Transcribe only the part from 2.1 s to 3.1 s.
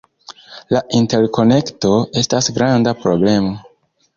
estas granda